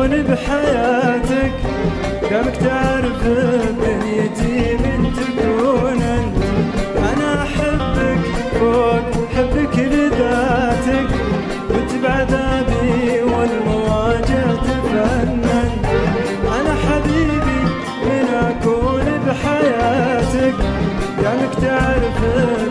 [0.00, 1.52] تكون بحياتك
[2.30, 3.22] دامك تعرف
[3.80, 6.44] بنيتي من تكون أنت.
[6.96, 8.20] أنا أحبك
[8.60, 11.08] فوق حبك لذاتك.
[11.68, 15.70] كنت بعذابي والمواجع تفنن.
[16.60, 17.60] أنا حبيبي
[18.04, 20.54] من أكون بحياتك.
[21.22, 22.20] دامك تعرف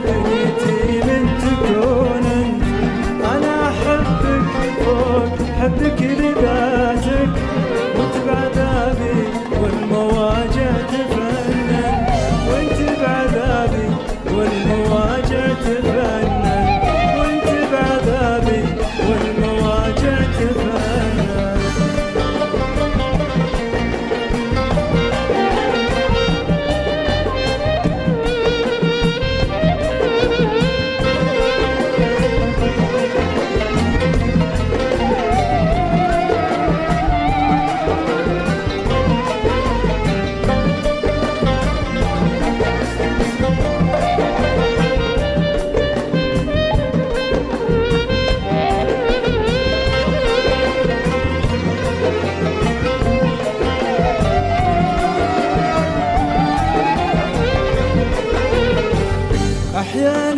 [0.03, 0.28] بدنيتي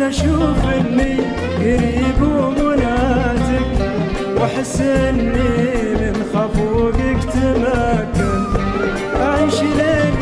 [0.08, 1.16] أشوف إني
[1.58, 3.66] قريب ومناتك
[4.40, 8.44] وأحس إني من خفوقك تمكن
[9.20, 10.12] اعيش لك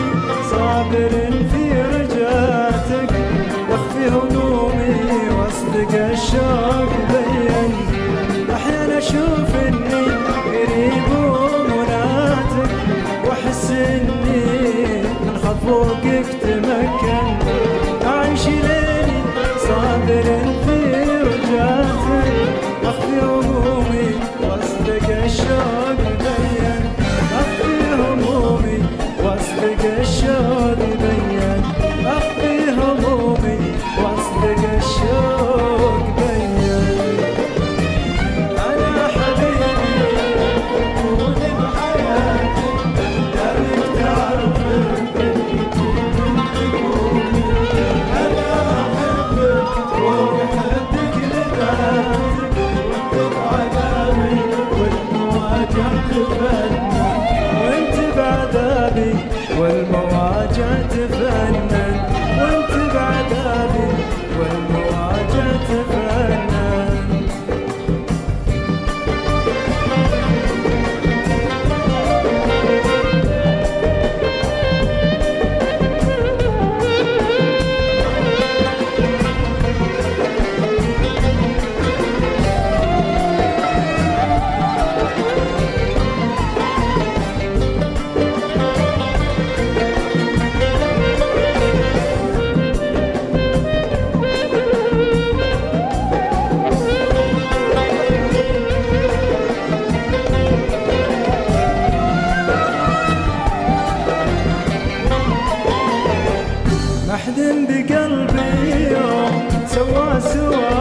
[107.15, 107.35] أحد
[107.69, 110.80] بقلبي يوم سوى سواه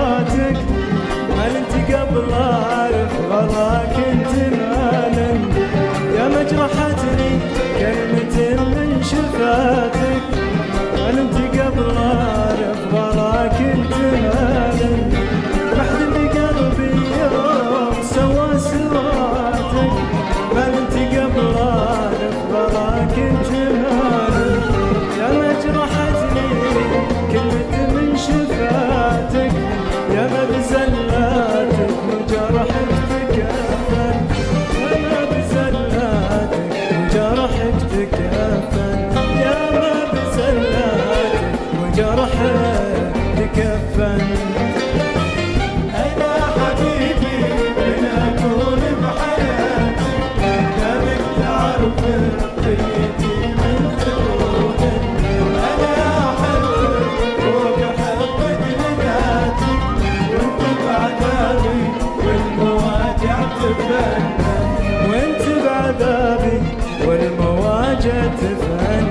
[67.99, 69.08] حاجة تفعل